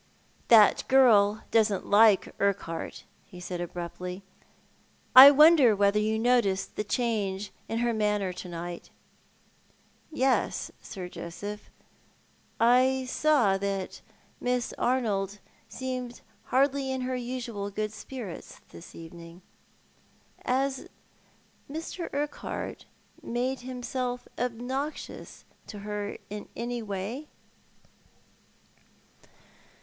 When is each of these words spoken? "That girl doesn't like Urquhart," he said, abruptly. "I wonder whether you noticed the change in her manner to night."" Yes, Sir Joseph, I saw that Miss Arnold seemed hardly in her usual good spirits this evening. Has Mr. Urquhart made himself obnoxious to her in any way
"That 0.47 0.83
girl 0.87 1.43
doesn't 1.51 1.85
like 1.85 2.33
Urquhart," 2.39 3.03
he 3.27 3.39
said, 3.39 3.61
abruptly. 3.61 4.23
"I 5.15 5.29
wonder 5.29 5.75
whether 5.75 5.99
you 5.99 6.17
noticed 6.17 6.75
the 6.75 6.83
change 6.83 7.51
in 7.69 7.77
her 7.85 7.93
manner 7.93 8.33
to 8.33 8.49
night."" 8.49 8.89
Yes, 10.25 10.71
Sir 10.81 11.07
Joseph, 11.07 11.69
I 12.59 13.05
saw 13.07 13.59
that 13.59 14.01
Miss 14.39 14.73
Arnold 14.79 15.37
seemed 15.69 16.21
hardly 16.45 16.91
in 16.91 17.01
her 17.01 17.15
usual 17.15 17.69
good 17.69 17.93
spirits 17.93 18.59
this 18.69 18.95
evening. 18.95 19.43
Has 20.43 20.87
Mr. 21.69 22.11
Urquhart 22.11 22.85
made 23.21 23.59
himself 23.59 24.27
obnoxious 24.39 25.45
to 25.67 25.77
her 25.85 26.17
in 26.31 26.49
any 26.55 26.81
way 26.81 27.27